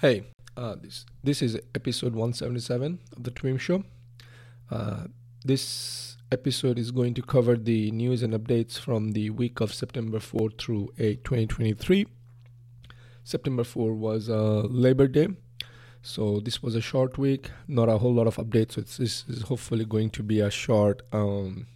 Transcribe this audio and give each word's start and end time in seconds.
Hey, 0.00 0.22
uh, 0.56 0.76
this 0.80 1.04
this 1.22 1.42
is 1.42 1.58
episode 1.74 2.14
177 2.14 3.00
of 3.14 3.22
the 3.22 3.30
Twim 3.30 3.60
Show. 3.60 3.84
Uh, 4.70 5.08
this 5.44 6.16
episode 6.32 6.78
is 6.78 6.90
going 6.90 7.12
to 7.12 7.20
cover 7.20 7.54
the 7.54 7.90
news 7.90 8.22
and 8.22 8.32
updates 8.32 8.78
from 8.78 9.12
the 9.12 9.28
week 9.28 9.60
of 9.60 9.74
September 9.74 10.18
4 10.18 10.52
through 10.58 10.88
8, 10.98 11.22
2023. 11.22 12.06
September 13.24 13.62
4 13.62 13.92
was 13.92 14.30
uh, 14.30 14.62
Labor 14.70 15.06
Day, 15.06 15.28
so 16.00 16.40
this 16.40 16.62
was 16.62 16.74
a 16.74 16.80
short 16.80 17.18
week, 17.18 17.50
not 17.68 17.90
a 17.90 17.98
whole 17.98 18.14
lot 18.14 18.26
of 18.26 18.36
updates. 18.36 18.72
So 18.72 18.80
this 18.80 19.26
is 19.28 19.42
hopefully 19.42 19.84
going 19.84 20.08
to 20.12 20.22
be 20.22 20.40
a 20.40 20.50
short 20.50 21.02
um, 21.12 21.66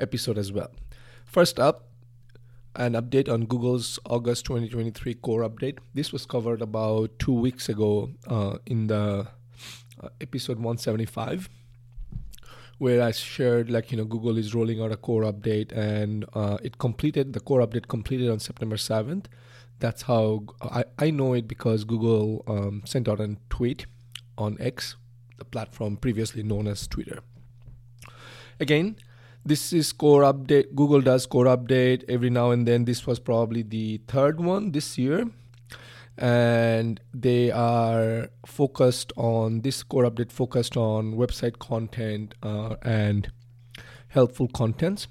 episode 0.00 0.38
as 0.38 0.50
well. 0.50 0.72
First 1.24 1.60
up, 1.60 1.86
an 2.76 2.94
update 2.94 3.28
on 3.28 3.44
Google's 3.44 3.98
August 4.06 4.46
2023 4.46 5.14
core 5.14 5.48
update. 5.48 5.78
This 5.94 6.12
was 6.12 6.26
covered 6.26 6.60
about 6.60 7.18
two 7.18 7.32
weeks 7.32 7.68
ago 7.68 8.10
uh, 8.26 8.58
in 8.66 8.88
the 8.88 9.28
uh, 10.02 10.08
episode 10.20 10.56
175, 10.56 11.48
where 12.78 13.02
I 13.02 13.12
shared 13.12 13.70
like 13.70 13.92
you 13.92 13.98
know 13.98 14.04
Google 14.04 14.38
is 14.38 14.54
rolling 14.54 14.82
out 14.82 14.90
a 14.90 14.96
core 14.96 15.22
update 15.22 15.72
and 15.72 16.24
uh, 16.34 16.58
it 16.62 16.78
completed 16.78 17.32
the 17.32 17.40
core 17.40 17.60
update 17.60 17.88
completed 17.88 18.28
on 18.28 18.40
September 18.40 18.76
7th. 18.76 19.26
That's 19.78 20.02
how 20.02 20.44
I, 20.60 20.84
I 20.98 21.10
know 21.10 21.34
it 21.34 21.46
because 21.46 21.84
Google 21.84 22.44
um, 22.46 22.82
sent 22.84 23.08
out 23.08 23.20
a 23.20 23.36
tweet 23.50 23.86
on 24.36 24.56
X, 24.58 24.96
the 25.38 25.44
platform 25.44 25.96
previously 25.96 26.42
known 26.42 26.66
as 26.66 26.86
Twitter. 26.88 27.20
Again, 28.58 28.96
this 29.44 29.72
is 29.72 29.92
core 29.92 30.22
update. 30.22 30.74
Google 30.74 31.00
does 31.00 31.26
core 31.26 31.44
update 31.46 32.04
every 32.08 32.30
now 32.30 32.50
and 32.50 32.66
then. 32.66 32.84
This 32.84 33.06
was 33.06 33.18
probably 33.18 33.62
the 33.62 34.00
third 34.08 34.40
one 34.40 34.72
this 34.72 34.98
year. 34.98 35.26
And 36.16 37.00
they 37.12 37.50
are 37.50 38.28
focused 38.46 39.12
on 39.16 39.62
this 39.62 39.82
core 39.82 40.04
update 40.04 40.30
focused 40.30 40.76
on 40.76 41.14
website 41.14 41.58
content 41.58 42.34
uh, 42.42 42.76
and 42.82 43.32
helpful 44.08 44.46
contents. 44.48 45.08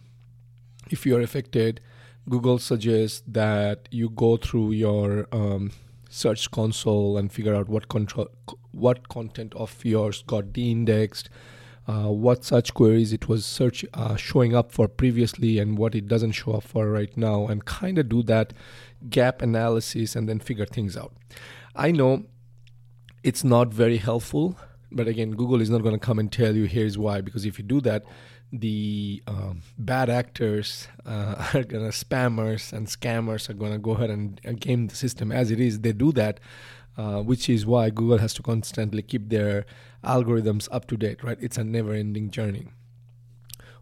If 0.89 1.05
you 1.05 1.17
are 1.17 1.21
affected 1.21 1.81
google 2.29 2.57
suggests 2.57 3.21
that 3.27 3.89
you 3.91 4.09
go 4.09 4.37
through 4.37 4.71
your 4.71 5.27
um, 5.31 5.71
search 6.09 6.49
console 6.51 7.17
and 7.17 7.31
figure 7.31 7.55
out 7.55 7.67
what 7.67 7.89
control 7.89 8.29
what 8.71 9.09
content 9.09 9.53
of 9.55 9.83
yours 9.83 10.23
got 10.25 10.53
de-indexed 10.53 11.29
uh, 11.87 12.07
what 12.07 12.45
search 12.45 12.73
queries 12.73 13.11
it 13.11 13.27
was 13.27 13.45
search 13.45 13.83
uh, 13.93 14.15
showing 14.15 14.55
up 14.55 14.71
for 14.71 14.87
previously 14.87 15.59
and 15.59 15.77
what 15.77 15.95
it 15.95 16.07
doesn't 16.07 16.31
show 16.31 16.53
up 16.53 16.63
for 16.63 16.89
right 16.89 17.15
now 17.17 17.47
and 17.47 17.65
kind 17.65 17.97
of 17.97 18.07
do 18.07 18.23
that 18.23 18.53
gap 19.09 19.41
analysis 19.41 20.15
and 20.15 20.29
then 20.29 20.39
figure 20.39 20.65
things 20.65 20.95
out. 20.95 21.13
I 21.75 21.91
know 21.91 22.25
it's 23.23 23.43
not 23.43 23.73
very 23.73 23.97
helpful 23.97 24.57
but 24.91 25.07
again 25.07 25.31
google 25.31 25.59
is 25.59 25.69
not 25.69 25.81
going 25.81 25.97
to 25.97 26.05
come 26.05 26.19
and 26.19 26.31
tell 26.31 26.55
you 26.55 26.65
here's 26.65 26.97
why. 26.97 27.21
Because 27.21 27.45
if 27.45 27.57
you 27.57 27.65
do 27.65 27.81
that 27.81 28.05
the 28.53 29.21
um, 29.27 29.61
bad 29.77 30.09
actors 30.09 30.87
uh, 31.05 31.49
are 31.53 31.63
gonna 31.63 31.89
spammers 31.89 32.71
and 32.71 32.87
scammers 32.87 33.49
are 33.49 33.53
gonna 33.53 33.79
go 33.79 33.91
ahead 33.91 34.09
and 34.09 34.59
game 34.59 34.87
the 34.87 34.95
system 34.95 35.31
as 35.31 35.51
it 35.51 35.59
is. 35.59 35.81
They 35.81 35.91
do 35.91 36.11
that 36.13 36.39
uh, 36.97 37.21
which 37.21 37.49
is 37.49 37.65
why 37.65 37.89
Google 37.89 38.19
has 38.19 38.33
to 38.35 38.43
constantly 38.43 39.01
keep 39.01 39.29
their 39.29 39.65
algorithms 40.03 40.67
up 40.71 40.87
to 40.87 40.97
date, 40.97 41.23
right? 41.23 41.37
It's 41.41 41.57
a 41.57 41.63
never 41.63 41.93
ending 41.93 42.29
journey. 42.29 42.67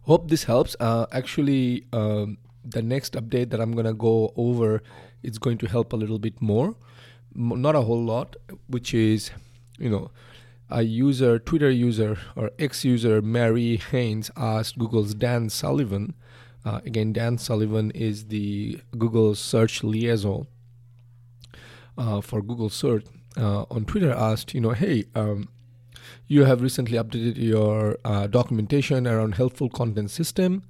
Hope 0.02 0.28
this 0.28 0.44
helps. 0.44 0.74
Uh, 0.80 1.06
actually, 1.12 1.86
um, 1.92 2.38
the 2.64 2.82
next 2.82 3.14
update 3.14 3.50
that 3.50 3.60
I'm 3.60 3.72
going 3.72 3.86
to 3.86 3.94
go 3.94 4.32
over 4.36 4.82
is 5.22 5.38
going 5.38 5.58
to 5.58 5.66
help 5.66 5.92
a 5.92 5.96
little 5.96 6.18
bit 6.18 6.40
more, 6.40 6.74
not 7.34 7.74
a 7.74 7.82
whole 7.82 8.02
lot, 8.02 8.36
which 8.66 8.94
is, 8.94 9.30
you 9.78 9.88
know, 9.88 10.10
a 10.70 10.82
user, 10.82 11.38
Twitter 11.38 11.70
user 11.70 12.18
or 12.34 12.50
ex 12.58 12.84
user, 12.84 13.20
Mary 13.20 13.76
Haynes 13.90 14.30
asked 14.36 14.78
Google's 14.78 15.14
Dan 15.14 15.50
Sullivan. 15.50 16.14
Uh, 16.64 16.80
again, 16.84 17.12
Dan 17.12 17.38
Sullivan 17.38 17.90
is 17.90 18.26
the 18.26 18.80
Google 18.96 19.34
search 19.34 19.84
liaison 19.84 20.46
uh, 21.98 22.20
for 22.20 22.40
Google 22.42 22.70
search 22.70 23.04
uh, 23.36 23.64
on 23.70 23.84
Twitter 23.84 24.12
asked, 24.12 24.54
you 24.54 24.60
know, 24.60 24.70
hey, 24.70 25.04
um, 25.14 25.48
you 26.26 26.44
have 26.44 26.62
recently 26.62 26.98
updated 26.98 27.36
your 27.36 27.98
uh, 28.04 28.26
documentation 28.26 29.06
around 29.06 29.34
helpful 29.34 29.68
content 29.68 30.10
system 30.10 30.62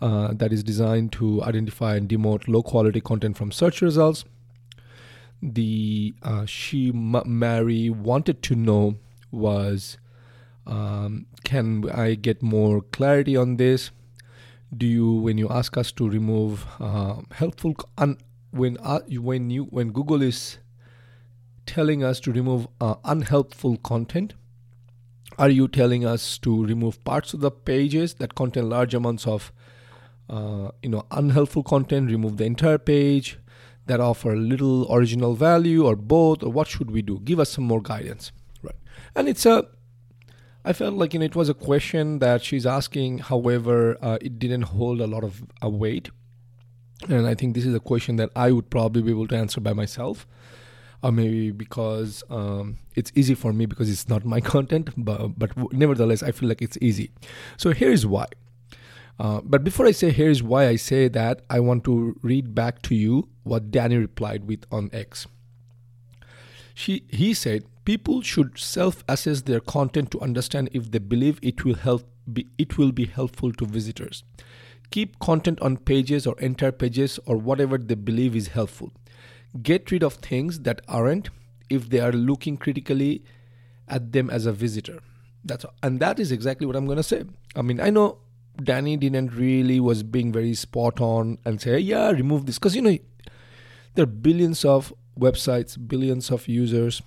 uh, 0.00 0.32
that 0.32 0.52
is 0.52 0.62
designed 0.62 1.12
to 1.12 1.42
identify 1.44 1.96
and 1.96 2.08
demote 2.08 2.48
low 2.48 2.62
quality 2.62 3.00
content 3.00 3.36
from 3.36 3.52
search 3.52 3.82
results. 3.82 4.24
The 5.42 6.14
uh, 6.22 6.46
she 6.46 6.88
M- 6.88 7.22
Mary 7.26 7.90
wanted 7.90 8.42
to 8.44 8.54
know 8.54 8.96
was, 9.30 9.98
um, 10.66 11.26
can 11.44 11.88
I 11.90 12.14
get 12.14 12.42
more 12.42 12.80
clarity 12.80 13.36
on 13.36 13.56
this? 13.56 13.90
Do 14.76 14.86
you, 14.86 15.12
when 15.14 15.38
you 15.38 15.48
ask 15.48 15.76
us 15.76 15.92
to 15.92 16.08
remove 16.08 16.66
uh, 16.80 17.22
helpful 17.32 17.74
un- 17.98 18.18
when 18.52 18.76
uh, 18.78 19.00
when 19.08 19.50
you 19.50 19.64
when 19.64 19.92
Google 19.92 20.22
is 20.22 20.58
telling 21.66 22.04
us 22.04 22.20
to 22.20 22.32
remove 22.32 22.68
uh, 22.80 22.96
unhelpful 23.04 23.78
content, 23.78 24.34
are 25.38 25.50
you 25.50 25.68
telling 25.68 26.04
us 26.04 26.38
to 26.38 26.64
remove 26.64 27.02
parts 27.04 27.34
of 27.34 27.40
the 27.40 27.50
pages 27.50 28.14
that 28.14 28.34
contain 28.34 28.68
large 28.68 28.94
amounts 28.94 29.26
of 29.26 29.52
uh, 30.28 30.70
you 30.82 30.88
know 30.88 31.06
unhelpful 31.10 31.62
content? 31.62 32.10
Remove 32.10 32.36
the 32.36 32.44
entire 32.44 32.78
page 32.78 33.38
that 33.86 34.00
offer 34.00 34.36
little 34.36 34.92
original 34.92 35.34
value, 35.34 35.84
or 35.86 35.96
both, 35.96 36.42
or 36.42 36.52
what 36.52 36.68
should 36.68 36.90
we 36.90 37.02
do? 37.02 37.20
Give 37.20 37.40
us 37.40 37.50
some 37.50 37.64
more 37.64 37.82
guidance, 37.82 38.32
right? 38.62 38.76
And 39.14 39.28
it's 39.28 39.46
a 39.46 39.66
I 40.64 40.72
felt 40.72 40.94
like 40.94 41.12
you 41.12 41.20
know, 41.20 41.26
it 41.26 41.34
was 41.34 41.48
a 41.48 41.54
question 41.54 42.20
that 42.20 42.42
she's 42.42 42.66
asking. 42.66 43.18
However, 43.18 43.98
uh, 44.00 44.18
it 44.20 44.38
didn't 44.38 44.62
hold 44.62 45.00
a 45.00 45.06
lot 45.06 45.24
of 45.24 45.42
uh, 45.62 45.68
weight 45.68 46.10
and 47.08 47.26
I 47.26 47.34
think 47.34 47.54
this 47.54 47.66
is 47.66 47.74
a 47.74 47.80
question 47.80 48.16
that 48.16 48.30
I 48.36 48.52
would 48.52 48.70
probably 48.70 49.02
be 49.02 49.10
able 49.10 49.26
to 49.28 49.36
answer 49.36 49.60
by 49.60 49.72
myself. 49.72 50.26
Or 51.02 51.10
maybe 51.10 51.50
because 51.50 52.22
um, 52.30 52.78
it's 52.94 53.10
easy 53.14 53.34
for 53.34 53.52
me 53.52 53.66
because 53.66 53.90
it's 53.90 54.08
not 54.08 54.24
my 54.24 54.40
content, 54.54 54.90
but, 54.96 55.38
but 55.38 55.72
nevertheless, 55.72 56.22
I 56.22 56.32
feel 56.32 56.48
like 56.48 56.62
it's 56.62 56.78
easy. 56.80 57.10
So 57.56 57.72
here's 57.72 58.06
why. 58.06 58.26
Uh, 59.18 59.40
but 59.44 59.62
before 59.64 59.86
I 59.86 59.90
say 59.92 60.10
here's 60.10 60.42
why 60.42 60.68
I 60.68 60.76
say 60.76 61.08
that, 61.08 61.42
I 61.50 61.60
want 61.60 61.84
to 61.84 62.16
read 62.22 62.54
back 62.54 62.82
to 62.82 62.94
you 62.94 63.28
what 63.42 63.70
Danny 63.70 63.96
replied 63.96 64.46
with 64.46 64.64
on 64.70 64.90
X. 64.92 65.26
She, 66.74 67.04
he 67.08 67.34
said, 67.34 67.64
people 67.84 68.22
should 68.22 68.58
self-assess 68.58 69.42
their 69.42 69.60
content 69.60 70.10
to 70.12 70.20
understand 70.20 70.70
if 70.72 70.90
they 70.90 70.98
believe 70.98 71.38
it 71.42 71.64
will 71.64 71.74
help 71.74 72.04
be, 72.32 72.46
it 72.56 72.78
will 72.78 72.92
be 72.92 73.06
helpful 73.06 73.52
to 73.52 73.66
visitors 73.66 74.22
keep 74.92 75.18
content 75.18 75.58
on 75.60 75.78
pages 75.78 76.26
or 76.26 76.38
entire 76.38 76.70
pages 76.70 77.18
or 77.26 77.36
whatever 77.36 77.78
they 77.78 77.94
believe 77.94 78.36
is 78.36 78.48
helpful. 78.48 78.92
Get 79.60 79.90
rid 79.90 80.02
of 80.02 80.14
things 80.14 80.60
that 80.60 80.80
aren't 80.88 81.30
if 81.68 81.90
they 81.90 82.00
are 82.00 82.12
looking 82.12 82.56
critically 82.56 83.24
at 83.88 84.12
them 84.12 84.30
as 84.30 84.46
a 84.46 84.52
visitor. 84.52 85.00
That's 85.44 85.64
all. 85.64 85.74
and 85.82 85.98
that 86.00 86.20
is 86.20 86.30
exactly 86.30 86.66
what 86.66 86.76
I'm 86.76 86.86
going 86.86 86.98
to 86.98 87.02
say. 87.02 87.24
I 87.56 87.62
mean, 87.62 87.80
I 87.80 87.90
know 87.90 88.18
Danny 88.62 88.96
didn't 88.96 89.34
really 89.34 89.80
was 89.80 90.02
being 90.02 90.32
very 90.32 90.54
spot 90.54 91.00
on 91.00 91.38
and 91.44 91.60
say, 91.60 91.78
"Yeah, 91.78 92.10
remove 92.10 92.46
this," 92.46 92.58
because 92.58 92.76
you 92.76 92.82
know 92.82 92.96
there 93.94 94.04
are 94.04 94.06
billions 94.06 94.64
of 94.64 94.92
websites, 95.18 95.76
billions 95.88 96.30
of 96.30 96.48
users. 96.48 97.02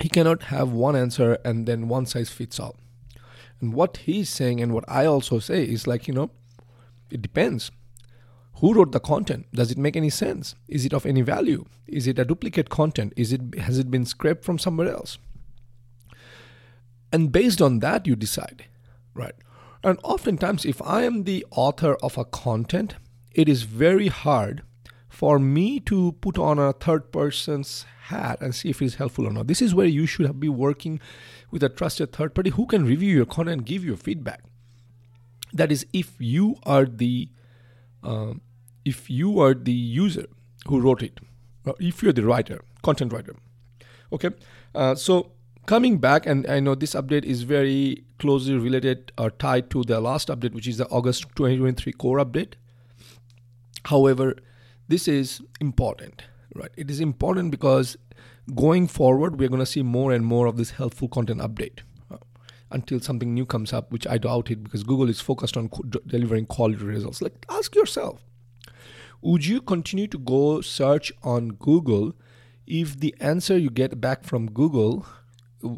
He 0.00 0.08
cannot 0.08 0.44
have 0.44 0.70
one 0.70 0.94
answer 0.94 1.38
and 1.44 1.66
then 1.66 1.88
one 1.88 2.06
size 2.06 2.30
fits 2.30 2.60
all. 2.60 2.76
And 3.60 3.74
what 3.74 3.98
he's 3.98 4.28
saying 4.28 4.60
and 4.60 4.72
what 4.72 4.84
I 4.86 5.04
also 5.06 5.40
say 5.40 5.64
is 5.64 5.86
like, 5.86 6.06
you 6.06 6.14
know, 6.14 6.30
it 7.10 7.20
depends. 7.20 7.72
Who 8.60 8.74
wrote 8.74 8.92
the 8.92 9.00
content? 9.00 9.46
Does 9.52 9.70
it 9.70 9.78
make 9.78 9.96
any 9.96 10.10
sense? 10.10 10.54
Is 10.66 10.84
it 10.84 10.92
of 10.92 11.06
any 11.06 11.22
value? 11.22 11.64
Is 11.86 12.06
it 12.06 12.18
a 12.18 12.24
duplicate 12.24 12.70
content? 12.70 13.12
Is 13.16 13.32
it 13.32 13.58
has 13.58 13.78
it 13.78 13.90
been 13.90 14.04
scraped 14.04 14.44
from 14.44 14.58
somewhere 14.58 14.88
else? 14.88 15.18
And 17.12 17.32
based 17.32 17.62
on 17.62 17.78
that 17.78 18.06
you 18.06 18.16
decide, 18.16 18.66
right? 19.14 19.34
And 19.82 19.98
oftentimes 20.02 20.64
if 20.64 20.82
I 20.82 21.04
am 21.04 21.24
the 21.24 21.46
author 21.50 21.94
of 22.02 22.18
a 22.18 22.24
content, 22.24 22.96
it 23.32 23.48
is 23.48 23.62
very 23.62 24.08
hard 24.08 24.62
for 25.08 25.38
me 25.38 25.80
to 25.80 26.12
put 26.20 26.38
on 26.38 26.58
a 26.58 26.72
third 26.72 27.12
person's 27.12 27.86
hat 28.02 28.40
and 28.40 28.54
see 28.54 28.70
if 28.70 28.82
it 28.82 28.86
is 28.86 28.94
helpful 28.96 29.26
or 29.26 29.32
not. 29.32 29.46
This 29.46 29.62
is 29.62 29.74
where 29.74 29.86
you 29.86 30.06
should 30.06 30.38
be 30.38 30.48
working 30.48 31.00
with 31.50 31.62
a 31.62 31.68
trusted 31.68 32.12
third 32.12 32.34
party 32.34 32.50
who 32.50 32.66
can 32.66 32.84
review 32.84 33.14
your 33.14 33.26
content 33.26 33.58
and 33.58 33.66
give 33.66 33.84
you 33.84 33.96
feedback 33.96 34.42
that 35.52 35.72
is 35.72 35.86
if 35.92 36.14
you 36.18 36.56
are 36.64 36.84
the 36.84 37.28
um, 38.02 38.40
if 38.90 39.08
you 39.10 39.40
are 39.46 39.54
the 39.54 39.78
user 40.02 40.26
who 40.66 40.80
wrote 40.80 41.02
it 41.02 41.20
if 41.78 42.02
you're 42.02 42.14
the 42.18 42.24
writer 42.24 42.62
content 42.82 43.12
writer. 43.12 43.34
Okay? 44.12 44.30
Uh, 44.74 44.94
so 44.94 45.32
coming 45.66 45.98
back 45.98 46.24
and 46.24 46.46
i 46.52 46.58
know 46.58 46.74
this 46.74 46.94
update 47.00 47.24
is 47.24 47.42
very 47.42 48.04
closely 48.18 48.54
related 48.56 49.12
or 49.18 49.30
tied 49.30 49.68
to 49.74 49.82
the 49.90 50.00
last 50.00 50.28
update 50.28 50.54
which 50.54 50.66
is 50.66 50.78
the 50.78 50.86
august 50.86 51.24
2023 51.36 51.92
core 51.92 52.18
update. 52.24 52.54
However 53.84 54.34
this 54.88 55.06
is 55.06 55.42
important 55.60 56.24
right? 56.54 56.70
It 56.76 56.90
is 56.90 57.00
important 57.00 57.50
because 57.50 57.96
going 58.54 58.88
forward, 58.88 59.38
we're 59.38 59.48
going 59.48 59.60
to 59.60 59.66
see 59.66 59.82
more 59.82 60.12
and 60.12 60.24
more 60.24 60.46
of 60.46 60.56
this 60.56 60.72
helpful 60.72 61.08
content 61.08 61.40
update 61.40 61.80
uh, 62.10 62.16
until 62.70 63.00
something 63.00 63.32
new 63.32 63.46
comes 63.46 63.72
up, 63.72 63.92
which 63.92 64.06
I 64.06 64.18
doubt 64.18 64.50
it 64.50 64.62
because 64.64 64.82
Google 64.82 65.08
is 65.08 65.20
focused 65.20 65.56
on 65.56 65.68
co- 65.68 65.84
delivering 66.06 66.46
quality 66.46 66.84
results. 66.84 67.22
Like, 67.22 67.46
ask 67.48 67.74
yourself 67.74 68.24
would 69.20 69.44
you 69.44 69.60
continue 69.60 70.06
to 70.08 70.18
go 70.18 70.60
search 70.60 71.12
on 71.22 71.50
Google 71.50 72.14
if 72.66 72.98
the 72.98 73.14
answer 73.20 73.56
you 73.56 73.70
get 73.70 74.00
back 74.00 74.24
from 74.24 74.50
Google 74.50 75.06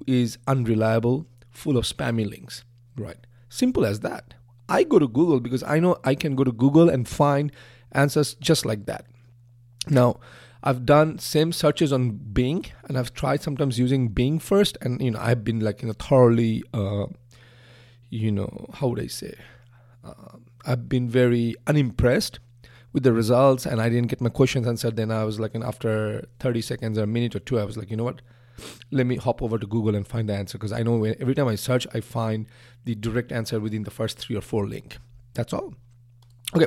is 0.06 0.38
unreliable, 0.46 1.26
full 1.50 1.76
of 1.76 1.84
spammy 1.84 2.28
links? 2.28 2.64
Right. 2.96 3.26
Simple 3.48 3.86
as 3.86 4.00
that. 4.00 4.34
I 4.68 4.84
go 4.84 4.98
to 4.98 5.08
Google 5.08 5.40
because 5.40 5.62
I 5.62 5.80
know 5.80 5.96
I 6.04 6.14
can 6.14 6.36
go 6.36 6.44
to 6.44 6.52
Google 6.52 6.88
and 6.88 7.08
find 7.08 7.50
answers 7.92 8.34
just 8.34 8.64
like 8.64 8.86
that. 8.86 9.06
Now, 9.88 10.20
I've 10.62 10.84
done 10.84 11.18
same 11.18 11.52
searches 11.52 11.92
on 11.92 12.10
Bing, 12.10 12.66
and 12.84 12.98
I've 12.98 13.14
tried 13.14 13.42
sometimes 13.42 13.78
using 13.78 14.08
Bing 14.08 14.38
first, 14.38 14.76
and 14.82 15.00
you 15.00 15.10
know 15.10 15.18
I've 15.20 15.42
been 15.42 15.60
like 15.60 15.80
you 15.80 15.88
know 15.88 15.94
thoroughly, 15.94 16.62
uh, 16.74 17.06
you 18.10 18.30
know 18.30 18.66
how 18.74 18.88
would 18.88 19.00
I 19.00 19.06
say, 19.06 19.34
uh, 20.04 20.36
I've 20.66 20.88
been 20.88 21.08
very 21.08 21.54
unimpressed 21.66 22.40
with 22.92 23.02
the 23.02 23.12
results, 23.12 23.66
and 23.66 23.80
I 23.80 23.88
didn't 23.88 24.08
get 24.08 24.20
my 24.20 24.30
questions 24.30 24.66
answered. 24.66 24.96
Then 24.96 25.10
I 25.10 25.24
was 25.24 25.38
like, 25.38 25.54
and 25.54 25.64
after 25.64 26.26
30 26.40 26.60
seconds 26.60 26.98
or 26.98 27.04
a 27.04 27.06
minute 27.06 27.34
or 27.34 27.40
two, 27.40 27.58
I 27.58 27.64
was 27.64 27.76
like, 27.76 27.90
you 27.90 27.96
know 27.96 28.04
what, 28.04 28.22
let 28.90 29.06
me 29.06 29.16
hop 29.16 29.42
over 29.42 29.58
to 29.58 29.66
Google 29.66 29.94
and 29.94 30.06
find 30.06 30.28
the 30.28 30.34
answer 30.34 30.58
because 30.58 30.72
I 30.72 30.82
know 30.82 30.96
when, 30.96 31.16
every 31.20 31.34
time 31.34 31.48
I 31.48 31.54
search, 31.54 31.86
I 31.94 32.00
find 32.00 32.46
the 32.84 32.94
direct 32.94 33.32
answer 33.32 33.60
within 33.60 33.84
the 33.84 33.90
first 33.90 34.18
three 34.18 34.36
or 34.36 34.40
four 34.40 34.66
link. 34.66 34.98
That's 35.34 35.52
all. 35.52 35.74
Okay. 36.54 36.66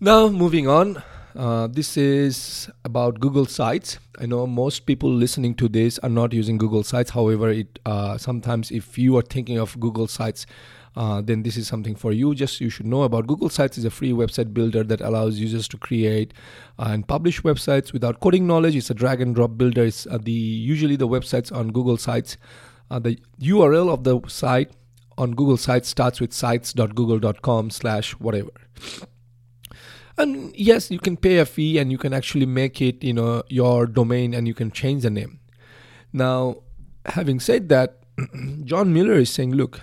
Now 0.00 0.28
moving 0.28 0.68
on. 0.68 1.02
Uh, 1.38 1.68
this 1.68 1.96
is 1.96 2.68
about 2.84 3.20
Google 3.20 3.46
Sites. 3.46 4.00
I 4.18 4.26
know 4.26 4.44
most 4.44 4.86
people 4.86 5.08
listening 5.08 5.54
to 5.54 5.68
this 5.68 6.00
are 6.00 6.08
not 6.08 6.32
using 6.32 6.58
Google 6.58 6.82
Sites. 6.82 7.10
However, 7.12 7.48
it 7.50 7.78
uh, 7.86 8.18
sometimes 8.18 8.72
if 8.72 8.98
you 8.98 9.16
are 9.16 9.22
thinking 9.22 9.56
of 9.56 9.78
Google 9.78 10.08
Sites, 10.08 10.46
uh, 10.96 11.20
then 11.20 11.44
this 11.44 11.56
is 11.56 11.68
something 11.68 11.94
for 11.94 12.10
you. 12.10 12.34
Just 12.34 12.60
you 12.60 12.70
should 12.70 12.86
know 12.86 13.04
about 13.04 13.28
Google 13.28 13.48
Sites 13.48 13.78
is 13.78 13.84
a 13.84 13.90
free 13.90 14.10
website 14.10 14.52
builder 14.52 14.82
that 14.82 15.00
allows 15.00 15.38
users 15.38 15.68
to 15.68 15.78
create 15.78 16.34
uh, 16.76 16.88
and 16.88 17.06
publish 17.06 17.40
websites 17.42 17.92
without 17.92 18.18
coding 18.18 18.48
knowledge. 18.48 18.74
It's 18.74 18.90
a 18.90 18.94
drag 18.94 19.20
and 19.20 19.32
drop 19.32 19.56
builder. 19.56 19.84
It's 19.84 20.08
uh, 20.08 20.18
the 20.20 20.32
usually 20.32 20.96
the 20.96 21.06
websites 21.06 21.54
on 21.54 21.70
Google 21.70 21.98
Sites. 21.98 22.36
The 22.90 23.16
URL 23.40 23.92
of 23.92 24.02
the 24.02 24.20
site 24.26 24.72
on 25.16 25.36
Google 25.36 25.56
Sites 25.56 25.88
starts 25.88 26.20
with 26.20 26.32
sites.google.com 26.32 27.70
slash 27.70 28.12
whatever 28.18 28.50
and 30.18 30.54
yes 30.56 30.90
you 30.90 30.98
can 30.98 31.16
pay 31.16 31.38
a 31.38 31.46
fee 31.46 31.78
and 31.78 31.90
you 31.90 31.98
can 31.98 32.12
actually 32.12 32.46
make 32.46 32.80
it 32.82 33.02
you 33.02 33.12
know 33.12 33.42
your 33.48 33.86
domain 33.86 34.34
and 34.34 34.46
you 34.46 34.54
can 34.54 34.70
change 34.70 35.02
the 35.02 35.10
name. 35.10 35.38
Now 36.12 36.62
having 37.06 37.40
said 37.40 37.68
that 37.68 38.02
john 38.64 38.92
Mueller 38.92 39.14
is 39.14 39.30
saying 39.30 39.52
look 39.52 39.80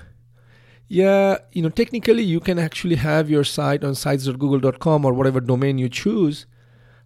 yeah 0.88 1.38
you 1.52 1.62
know 1.62 1.70
technically 1.70 2.24
you 2.24 2.40
can 2.40 2.60
actually 2.60 2.96
have 2.96 3.30
your 3.30 3.44
site 3.44 3.84
on 3.84 3.96
sites.google.com 3.96 5.06
or 5.06 5.14
whatever 5.14 5.40
domain 5.40 5.78
you 5.78 5.90
choose. 5.90 6.46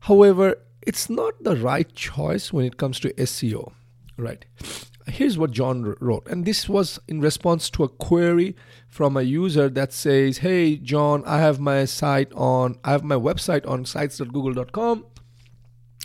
However 0.02 0.56
it's 0.82 1.10
not 1.10 1.44
the 1.44 1.56
right 1.56 1.94
choice 1.94 2.52
when 2.54 2.66
it 2.66 2.78
comes 2.78 3.00
to 3.00 3.14
seo 3.14 3.74
right 4.18 4.46
here's 5.10 5.38
what 5.38 5.52
John 5.52 5.96
wrote, 6.00 6.28
and 6.28 6.46
this 6.46 6.68
was 6.68 7.00
in 7.08 7.22
response 7.22 7.70
to 7.72 7.84
a 7.84 7.90
query 7.90 8.56
from 8.88 9.18
a 9.18 9.22
user 9.22 9.70
that 9.70 9.94
says, 9.94 10.40
"Hey, 10.40 10.78
John, 10.78 11.24
I 11.26 11.40
have 11.40 11.60
my 11.60 11.86
site 11.86 12.32
on, 12.34 12.76
I 12.84 12.92
have 12.92 13.04
my 13.04 13.16
website 13.16 13.68
on 13.68 13.86
sites.google.com, 13.86 15.06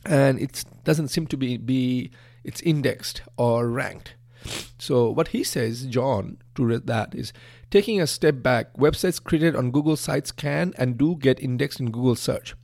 and 0.04 0.40
it 0.40 0.64
doesn't 0.84 1.08
seem 1.08 1.26
to 1.28 1.36
be 1.36 1.56
be 1.56 2.10
it's 2.44 2.60
indexed 2.60 3.22
or 3.36 3.68
ranked." 3.68 4.14
So 4.78 5.10
what 5.10 5.28
he 5.28 5.42
says, 5.44 5.86
John, 5.86 6.38
to 6.56 6.78
that 6.78 7.14
is 7.14 7.32
taking 7.70 8.00
a 8.00 8.06
step 8.06 8.42
back. 8.42 8.76
Websites 8.76 9.22
created 9.22 9.56
on 9.56 9.70
Google 9.70 9.96
Sites 9.96 10.30
can 10.30 10.74
and 10.76 10.98
do 10.98 11.16
get 11.16 11.40
indexed 11.40 11.80
in 11.80 11.90
Google 11.90 12.16
search. 12.16 12.54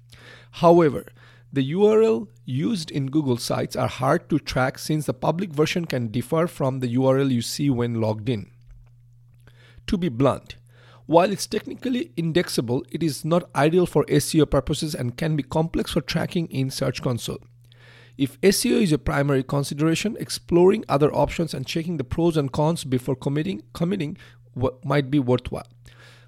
However, 0.52 1.06
the 1.52 1.73
URL 1.73 2.29
used 2.44 2.91
in 2.91 3.11
Google 3.11 3.37
Sites 3.37 3.75
are 3.75 3.88
hard 3.88 4.29
to 4.31 4.38
track 4.38 4.79
since 4.79 5.06
the 5.06 5.14
public 5.14 5.50
version 5.50 5.85
can 5.85 6.08
differ 6.08 6.47
from 6.47 6.79
the 6.79 6.94
URL 6.94 7.31
you 7.31 7.43
see 7.43 7.69
when 7.70 8.00
logged 8.00 8.29
in. 8.29 8.50
To 9.88 9.99
be 9.99 10.08
blunt, 10.08 10.56
while 11.06 11.32
it's 11.32 11.49
technically 11.49 12.12
indexable, 12.17 12.85
it 12.93 13.02
is 13.02 13.25
not 13.25 13.50
ideal 13.56 13.85
for 13.85 14.05
SEO 14.05 14.49
purposes 14.49 14.94
and 14.94 15.17
can 15.17 15.35
be 15.35 15.43
complex 15.43 15.91
for 15.91 16.00
tracking 16.00 16.47
in 16.52 16.70
Search 16.70 17.02
Console. 17.02 17.41
If 18.17 18.41
SEO 18.43 18.82
is 18.82 18.93
a 18.93 18.99
primary 18.99 19.43
consideration, 19.43 20.17
exploring 20.20 20.85
other 20.88 21.12
options 21.12 21.53
and 21.53 21.67
checking 21.67 21.96
the 21.96 22.05
pros 22.05 22.37
and 22.37 22.53
cons 22.53 22.85
before 22.85 23.17
committing, 23.17 23.62
committing 23.73 24.19
might 24.85 25.11
be 25.11 25.19
worthwhile. 25.19 25.67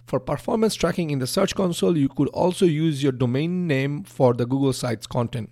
For 0.07 0.21
performance 0.21 0.75
tracking 0.75 1.11
in 1.11 1.19
the 1.19 1.27
Search 1.27 1.55
Console, 1.55 1.97
you 1.97 2.09
could 2.09 2.29
also 2.29 2.67
use 2.67 3.03
your 3.03 3.13
domain 3.13 3.67
name 3.67 4.03
for 4.05 4.35
the 4.35 4.47
Google 4.47 4.73
Sites 4.73 5.07
content. 5.07 5.51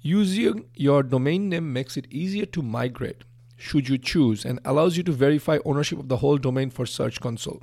Using 0.00 0.66
your 0.74 1.02
domain 1.02 1.48
name 1.48 1.72
makes 1.72 1.96
it 1.96 2.06
easier 2.10 2.46
to 2.46 2.62
migrate, 2.62 3.24
should 3.56 3.88
you 3.88 3.98
choose, 3.98 4.44
and 4.44 4.60
allows 4.64 4.96
you 4.96 5.02
to 5.04 5.12
verify 5.12 5.58
ownership 5.64 5.98
of 5.98 6.08
the 6.08 6.18
whole 6.18 6.36
domain 6.36 6.70
for 6.70 6.86
Search 6.86 7.20
Console. 7.20 7.62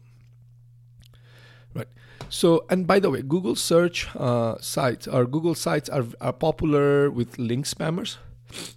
Right. 1.74 1.88
So, 2.30 2.66
and 2.70 2.88
by 2.88 3.00
the 3.00 3.10
way, 3.10 3.22
Google 3.22 3.56
search 3.56 4.08
uh, 4.16 4.58
sites 4.60 5.08
or 5.08 5.26
Google 5.26 5.56
sites 5.56 5.88
are, 5.88 6.06
are 6.20 6.34
popular 6.34 7.10
with 7.12 7.38
link 7.38 7.66
spammers 7.66 8.18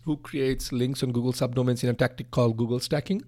who 0.05 0.17
creates 0.19 0.71
links 0.71 1.03
on 1.03 1.11
Google 1.11 1.32
subdomains 1.32 1.82
in 1.82 1.88
a 1.88 1.94
tactic 1.94 2.31
called 2.31 2.56
Google 2.56 2.81
stacking 2.81 3.23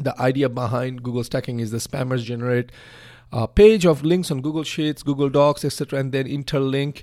the 0.00 0.18
idea 0.20 0.48
behind 0.48 1.02
Google 1.02 1.24
stacking 1.24 1.60
is 1.60 1.70
the 1.70 1.78
spammers 1.78 2.24
generate 2.24 2.72
a 3.32 3.48
page 3.48 3.84
of 3.84 4.04
links 4.04 4.30
on 4.30 4.40
Google 4.40 4.62
Sheets, 4.62 5.02
Google 5.02 5.28
Docs, 5.28 5.64
etc., 5.64 5.98
and 5.98 6.12
then 6.12 6.26
interlink 6.26 7.02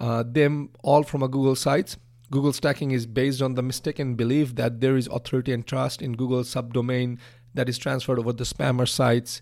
uh, 0.00 0.24
them 0.26 0.70
all 0.82 1.02
from 1.02 1.22
a 1.22 1.28
Google 1.28 1.56
sites. 1.56 1.96
Google 2.30 2.52
stacking 2.52 2.90
is 2.90 3.06
based 3.06 3.40
on 3.40 3.54
the 3.54 3.62
mistaken 3.62 4.14
belief 4.14 4.54
that 4.56 4.80
there 4.80 4.96
is 4.96 5.06
authority 5.06 5.52
and 5.52 5.66
trust 5.66 6.02
in 6.02 6.14
Google 6.14 6.42
subdomain 6.42 7.18
that 7.54 7.68
is 7.68 7.78
transferred 7.78 8.18
over 8.18 8.32
the 8.32 8.44
spammer 8.44 8.88
sites 8.88 9.40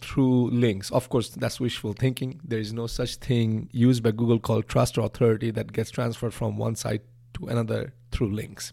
through 0.00 0.50
links. 0.50 0.90
Of 0.90 1.08
course, 1.08 1.30
that's 1.30 1.58
wishful 1.58 1.94
thinking. 1.94 2.40
There 2.44 2.58
is 2.58 2.72
no 2.72 2.86
such 2.86 3.16
thing 3.16 3.70
used 3.72 4.02
by 4.02 4.10
Google 4.10 4.38
called 4.38 4.68
trust 4.68 4.98
or 4.98 5.06
authority 5.06 5.50
that 5.52 5.72
gets 5.72 5.90
transferred 5.90 6.34
from 6.34 6.58
one 6.58 6.76
site 6.76 7.02
to 7.34 7.46
another 7.46 7.94
through 8.12 8.32
links. 8.32 8.72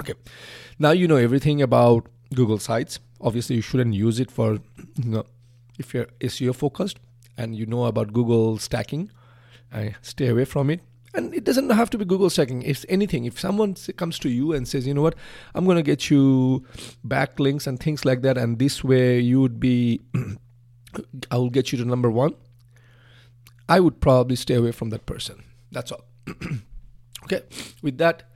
Okay, 0.00 0.14
now 0.78 0.92
you 0.92 1.06
know 1.06 1.16
everything 1.16 1.60
about 1.60 2.06
Google 2.34 2.58
Sites. 2.58 2.98
Obviously, 3.20 3.56
you 3.56 3.62
shouldn't 3.62 3.94
use 3.94 4.20
it 4.20 4.30
for 4.30 4.58
you 4.96 5.04
know, 5.04 5.26
if 5.78 5.94
you're 5.94 6.06
SEO 6.20 6.54
focused 6.54 6.98
and 7.36 7.56
you 7.56 7.66
know 7.66 7.84
about 7.86 8.12
Google 8.12 8.58
stacking. 8.58 9.10
I 9.72 9.94
stay 10.02 10.28
away 10.28 10.44
from 10.44 10.70
it. 10.70 10.80
And 11.12 11.34
it 11.34 11.42
doesn't 11.42 11.70
have 11.70 11.90
to 11.90 11.98
be 11.98 12.04
Google 12.04 12.30
stacking. 12.30 12.62
If 12.62 12.84
anything, 12.88 13.24
if 13.24 13.38
someone 13.38 13.74
comes 13.96 14.18
to 14.20 14.28
you 14.28 14.52
and 14.52 14.68
says, 14.68 14.86
you 14.86 14.94
know 14.94 15.02
what, 15.02 15.16
I'm 15.54 15.64
going 15.64 15.76
to 15.76 15.82
get 15.82 16.08
you 16.08 16.64
backlinks 17.06 17.66
and 17.66 17.80
things 17.80 18.04
like 18.04 18.22
that, 18.22 18.38
and 18.38 18.58
this 18.58 18.84
way 18.84 19.18
you 19.18 19.40
would 19.40 19.58
be, 19.58 20.00
I 21.30 21.36
will 21.36 21.50
get 21.50 21.72
you 21.72 21.78
to 21.78 21.84
number 21.84 22.10
one, 22.10 22.34
I 23.68 23.80
would 23.80 24.00
probably 24.00 24.36
stay 24.36 24.54
away 24.54 24.70
from 24.70 24.90
that 24.90 25.06
person. 25.06 25.42
That's 25.72 25.90
all. 25.90 26.04
okay, 27.24 27.42
with 27.82 27.98
that, 27.98 28.29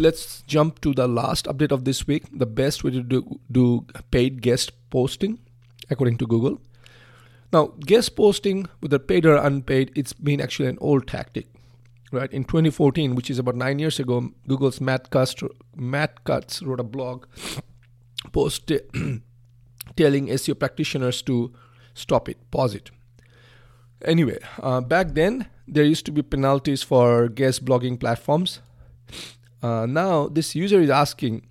let's 0.00 0.42
jump 0.46 0.80
to 0.80 0.94
the 0.94 1.06
last 1.06 1.44
update 1.44 1.72
of 1.72 1.84
this 1.84 2.06
week. 2.06 2.24
The 2.32 2.46
best 2.46 2.82
way 2.82 2.90
to 2.92 3.02
do, 3.02 3.38
do 3.52 3.86
paid 4.10 4.40
guest 4.40 4.72
posting 4.90 5.38
according 5.90 6.16
to 6.18 6.26
google. 6.26 6.60
Now 7.52 7.74
guest 7.80 8.16
posting 8.16 8.66
whether 8.80 8.98
paid 8.98 9.26
or 9.26 9.36
unpaid 9.36 9.92
it's 9.94 10.12
been 10.12 10.40
actually 10.40 10.68
an 10.68 10.78
old 10.80 11.06
tactic 11.06 11.46
right? 12.12 12.32
In 12.32 12.44
2014 12.44 13.14
which 13.14 13.30
is 13.30 13.38
about 13.38 13.56
nine 13.56 13.78
years 13.78 14.00
ago 14.00 14.30
google's 14.48 14.80
matt 14.80 15.10
cutts, 15.10 15.34
matt 15.76 16.24
cutts 16.24 16.62
wrote 16.62 16.80
a 16.80 16.84
blog 16.84 17.26
post 18.32 18.66
telling 19.96 20.26
seo 20.28 20.58
practitioners 20.58 21.22
to 21.22 21.52
stop 21.94 22.28
it 22.28 22.38
pause 22.50 22.74
it. 22.74 22.90
Anyway 24.02 24.38
uh, 24.62 24.80
back 24.80 25.08
then 25.14 25.46
there 25.68 25.84
used 25.84 26.06
to 26.06 26.12
be 26.12 26.22
penalties 26.22 26.82
for 26.82 27.28
guest 27.28 27.64
blogging 27.64 28.00
platforms 28.00 28.60
uh, 29.62 29.86
now 29.86 30.28
this 30.28 30.54
user 30.54 30.80
is 30.80 30.90
asking 30.90 31.46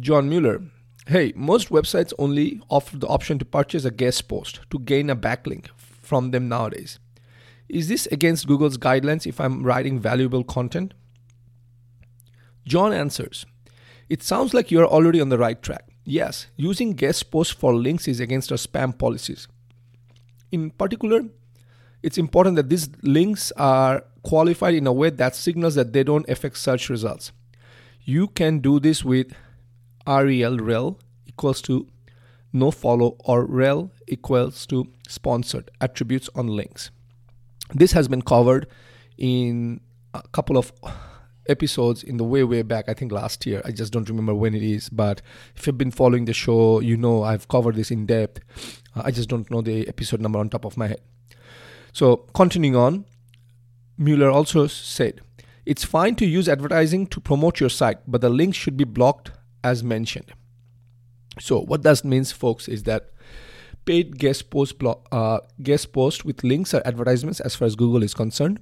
John 0.00 0.28
Mueller, 0.28 0.62
hey, 1.06 1.32
most 1.34 1.70
websites 1.70 2.12
only 2.18 2.60
offer 2.68 2.96
the 2.96 3.08
option 3.08 3.38
to 3.38 3.44
purchase 3.44 3.84
a 3.84 3.90
guest 3.90 4.28
post 4.28 4.60
to 4.70 4.78
gain 4.78 5.10
a 5.10 5.16
backlink 5.16 5.66
from 5.76 6.30
them 6.30 6.48
nowadays. 6.48 6.98
Is 7.68 7.88
this 7.88 8.06
against 8.06 8.46
Google's 8.46 8.78
guidelines 8.78 9.26
if 9.26 9.40
I'm 9.40 9.62
writing 9.62 10.00
valuable 10.00 10.44
content? 10.44 10.94
John 12.64 12.92
answers, 12.92 13.44
It 14.08 14.22
sounds 14.22 14.54
like 14.54 14.70
you're 14.70 14.86
already 14.86 15.20
on 15.20 15.28
the 15.28 15.38
right 15.38 15.60
track. 15.60 15.88
Yes, 16.04 16.46
using 16.56 16.92
guest 16.92 17.30
posts 17.30 17.52
for 17.52 17.74
links 17.74 18.08
is 18.08 18.20
against 18.20 18.50
our 18.50 18.56
spam 18.56 18.96
policies. 18.96 19.48
In 20.50 20.70
particular, 20.70 21.24
it's 22.02 22.16
important 22.16 22.56
that 22.56 22.70
these 22.70 22.88
links 23.02 23.52
are 23.52 24.04
qualified 24.28 24.74
in 24.74 24.86
a 24.86 24.92
way 24.92 25.08
that 25.08 25.34
signals 25.34 25.74
that 25.74 25.94
they 25.94 26.04
don't 26.04 26.28
affect 26.28 26.58
search 26.58 26.90
results. 26.90 27.32
You 28.04 28.28
can 28.28 28.58
do 28.58 28.78
this 28.78 29.02
with 29.02 29.32
rel 30.06 30.58
rel 30.58 30.98
equals 31.26 31.62
to 31.62 31.88
no 32.52 32.70
follow 32.70 33.16
or 33.20 33.46
rel 33.46 33.90
equals 34.06 34.66
to 34.66 34.86
sponsored 35.08 35.70
attributes 35.80 36.28
on 36.34 36.46
links. 36.48 36.90
This 37.72 37.92
has 37.92 38.06
been 38.06 38.20
covered 38.20 38.66
in 39.16 39.80
a 40.12 40.22
couple 40.28 40.58
of 40.58 40.72
episodes 41.48 42.02
in 42.02 42.18
the 42.18 42.24
way 42.24 42.44
way 42.44 42.60
back 42.60 42.84
i 42.90 42.92
think 42.92 43.10
last 43.10 43.46
year 43.46 43.62
i 43.64 43.70
just 43.70 43.90
don't 43.90 44.10
remember 44.10 44.34
when 44.34 44.54
it 44.54 44.62
is 44.62 44.90
but 44.90 45.22
if 45.56 45.66
you've 45.66 45.78
been 45.78 45.90
following 45.90 46.26
the 46.26 46.34
show 46.34 46.78
you 46.80 46.94
know 46.94 47.22
i've 47.22 47.48
covered 47.48 47.74
this 47.74 47.90
in 47.90 48.04
depth 48.04 48.40
uh, 48.94 49.00
i 49.06 49.10
just 49.10 49.30
don't 49.30 49.50
know 49.50 49.62
the 49.62 49.88
episode 49.88 50.20
number 50.20 50.38
on 50.38 50.50
top 50.50 50.66
of 50.66 50.76
my 50.76 50.88
head 50.88 51.00
so 51.94 52.16
continuing 52.34 52.76
on 52.76 53.06
mueller 53.98 54.30
also 54.30 54.66
said 54.66 55.20
it's 55.66 55.84
fine 55.84 56.14
to 56.14 56.26
use 56.26 56.48
advertising 56.48 57.06
to 57.06 57.20
promote 57.20 57.60
your 57.60 57.68
site 57.68 57.98
but 58.06 58.20
the 58.20 58.30
links 58.30 58.56
should 58.56 58.76
be 58.76 58.84
blocked 58.84 59.32
as 59.62 59.84
mentioned 59.84 60.32
so 61.40 61.60
what 61.60 61.82
that 61.82 62.04
means 62.04 62.32
folks 62.32 62.68
is 62.68 62.84
that 62.84 63.10
paid 63.84 64.18
guest 64.18 64.50
post 64.50 64.74
uh, 65.12 65.40
guest 65.62 65.92
post 65.92 66.24
with 66.24 66.44
links 66.44 66.72
or 66.72 66.82
advertisements 66.86 67.40
as 67.40 67.54
far 67.54 67.66
as 67.66 67.76
google 67.76 68.02
is 68.02 68.14
concerned 68.14 68.60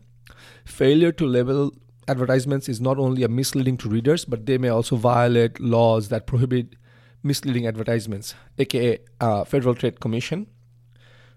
failure 0.64 1.12
to 1.12 1.26
label 1.26 1.72
advertisements 2.08 2.68
is 2.68 2.80
not 2.80 2.98
only 2.98 3.22
a 3.22 3.28
misleading 3.28 3.76
to 3.78 3.88
readers, 3.88 4.24
but 4.24 4.46
they 4.46 4.58
may 4.58 4.68
also 4.68 4.96
violate 4.96 5.60
laws 5.60 6.08
that 6.08 6.26
prohibit 6.26 6.76
misleading 7.22 7.66
advertisements, 7.66 8.34
aka 8.58 8.98
uh, 9.20 9.44
Federal 9.44 9.74
Trade 9.74 10.00
Commission. 10.00 10.46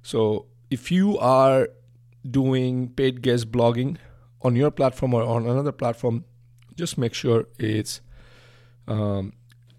So 0.02 0.46
if 0.70 0.92
you 0.92 1.18
are 1.18 1.70
doing 2.30 2.90
paid 2.90 3.22
guest 3.22 3.52
blogging 3.52 3.98
on 4.42 4.56
your 4.56 4.72
platform 4.72 5.14
or 5.14 5.24
on 5.24 5.48
another 5.48 5.72
platform, 5.72 6.26
just 6.76 6.98
make 6.98 7.14
sure 7.14 7.48
it's 7.58 8.02
um, 8.88 9.34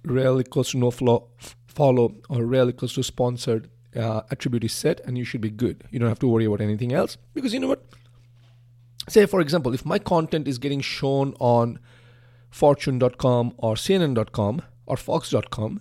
rel 0.05 0.43
to 0.43 0.79
no 0.79 0.91
flow, 0.91 1.29
follow 1.67 2.15
or 2.29 2.45
rel 2.45 2.69
equals 2.69 2.95
to 2.95 3.03
sponsored 3.03 3.71
uh, 3.97 4.23
attribute 4.31 4.65
is 4.65 4.73
set, 4.73 5.01
and 5.01 5.19
you 5.19 5.25
should 5.25 5.41
be 5.41 5.51
good. 5.51 5.85
You 5.91 5.99
don't 5.99 6.09
have 6.09 6.21
to 6.21 6.29
worry 6.29 6.45
about 6.45 6.61
anything 6.61 6.93
else 6.93 7.17
because 7.35 7.53
you 7.53 7.61
know 7.61 7.69
what 7.69 7.85
say 9.09 9.27
for 9.27 9.41
example 9.41 9.75
if 9.75 9.85
my 9.85 9.99
content 9.99 10.47
is 10.47 10.59
getting 10.59 10.81
shown 10.81 11.35
on 11.41 11.79
fortune.com 12.51 13.53
or 13.57 13.75
cnn.com 13.75 14.63
or 14.87 14.97
fox.com 14.97 15.81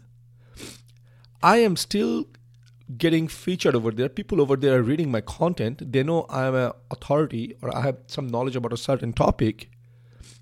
i 1.43 1.57
am 1.57 1.75
still 1.75 2.25
getting 2.97 3.27
featured 3.27 3.75
over 3.75 3.91
there. 3.91 4.09
People 4.09 4.41
over 4.41 4.55
there 4.55 4.79
are 4.79 4.81
reading 4.81 5.11
my 5.11 5.21
content. 5.21 5.91
They 5.91 6.03
know 6.03 6.25
i'm 6.29 6.55
an 6.55 6.71
authority 6.91 7.55
or 7.61 7.75
i 7.75 7.81
have 7.81 7.97
some 8.07 8.27
knowledge 8.27 8.55
about 8.55 8.73
a 8.73 8.77
certain 8.77 9.13
topic. 9.13 9.69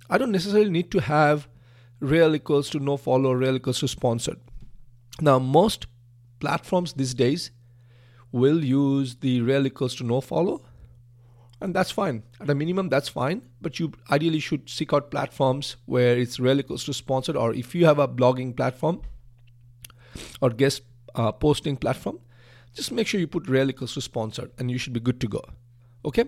I 0.10 0.18
don't 0.18 0.32
necessarily 0.32 0.70
need 0.70 0.92
to 0.92 1.02
have 1.02 1.48
rel 2.00 2.36
equals 2.36 2.70
to 2.70 2.80
no 2.80 2.96
follow 2.96 3.32
or 3.32 3.38
rel 3.38 3.56
equals 3.56 3.80
to 3.80 3.88
sponsored 3.88 4.40
now 5.20 5.40
most 5.40 5.88
platforms 6.40 6.94
these 6.94 7.14
days 7.14 7.52
will 8.32 8.64
use 8.64 9.16
the 9.16 9.42
rel 9.42 9.66
equals 9.66 9.96
to 9.96 10.04
no 10.04 10.22
follow 10.22 10.62
and 11.60 11.74
that's 11.74 11.90
fine. 11.90 12.22
At 12.40 12.52
a 12.52 12.56
minimum 12.56 12.90
that's 12.90 13.10
fine 13.10 13.42
but 13.62 13.80
you 13.80 13.94
ideally 14.12 14.40
should 14.40 14.70
seek 14.70 14.94
out 14.94 15.10
platforms 15.10 15.78
where 15.86 16.18
it's 16.18 16.40
rel 16.40 16.60
equals 16.60 16.84
to 16.86 16.94
sponsored 16.94 17.36
or 17.36 17.54
if 17.54 17.74
you 17.74 17.86
have 17.86 18.00
a 18.00 18.08
blogging 18.08 18.56
platform 18.56 19.02
or 20.40 20.52
guest 20.52 20.84
uh, 21.16 21.32
posting 21.32 21.78
platform 21.78 22.20
just 22.78 22.92
make 22.92 23.08
sure 23.08 23.20
you 23.20 23.28
put 23.28 23.50
rel 23.50 23.70
equals 23.70 23.94
to 23.96 24.02
sponsored 24.02 24.52
and 24.58 24.72
you 24.72 24.78
should 24.78 24.94
be 24.94 25.00
good 25.00 25.20
to 25.22 25.28
go. 25.28 25.44
Okay? 26.06 26.26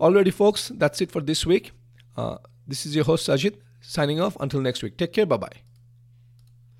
Already 0.00 0.30
folks 0.30 0.70
that's 0.82 1.00
it 1.00 1.10
for 1.10 1.20
this 1.20 1.44
week. 1.44 1.72
Uh, 2.16 2.36
this 2.66 2.84
is 2.86 2.94
your 2.94 3.04
host 3.04 3.28
sajid 3.28 3.56
signing 3.80 4.20
off. 4.20 4.36
Until 4.38 4.60
next 4.60 4.82
week. 4.82 4.96
Take 4.98 5.12
care. 5.12 5.26
Bye 5.26 5.38
bye 5.38 5.67